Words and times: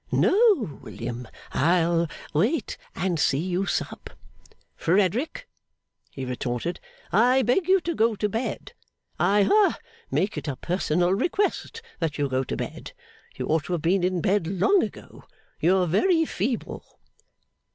'No, 0.11 0.79
William. 0.81 1.27
I'll 1.51 2.07
wait 2.33 2.75
and 2.95 3.19
see 3.19 3.37
you 3.37 3.67
sup.' 3.67 4.09
'Frederick,' 4.75 5.47
he 6.09 6.25
retorted, 6.25 6.79
'I 7.11 7.43
beg 7.43 7.67
you 7.69 7.79
to 7.81 7.93
go 7.93 8.15
to 8.15 8.27
bed. 8.27 8.73
I 9.19 9.43
ha 9.43 9.77
make 10.09 10.39
it 10.39 10.47
a 10.47 10.55
personal 10.55 11.13
request 11.13 11.83
that 11.99 12.17
you 12.17 12.27
go 12.29 12.43
to 12.45 12.57
bed. 12.57 12.93
You 13.35 13.45
ought 13.45 13.65
to 13.65 13.73
have 13.73 13.83
been 13.83 14.03
in 14.03 14.21
bed 14.21 14.47
long 14.47 14.81
ago. 14.81 15.25
You 15.59 15.77
are 15.77 15.85
very 15.85 16.25
feeble. 16.25 16.99